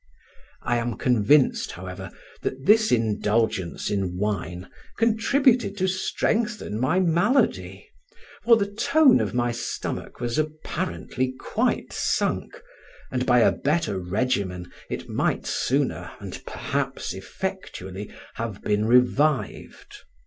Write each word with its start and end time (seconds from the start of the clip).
I 0.63 0.77
am 0.77 0.97
convinced, 0.97 1.73
however, 1.73 2.09
that 2.41 2.65
this 2.65 2.91
indulgence 2.91 3.91
in 3.91 4.17
wine 4.17 4.67
contributed 4.97 5.77
to 5.77 5.87
strengthen 5.87 6.79
my 6.79 6.99
malady, 6.99 7.87
for 8.43 8.57
the 8.57 8.65
tone 8.65 9.21
of 9.21 9.35
my 9.35 9.51
stomach 9.51 10.19
was 10.19 10.39
apparently 10.39 11.35
quite 11.39 11.93
sunk, 11.93 12.59
and 13.11 13.27
by 13.27 13.41
a 13.41 13.51
better 13.51 13.99
regimen 13.99 14.71
it 14.89 15.07
might 15.07 15.45
sooner, 15.45 16.09
and 16.19 16.41
perhaps 16.47 17.13
effectually, 17.13 18.11
have 18.37 18.63
been 18.63 18.85
revived. 18.85 19.97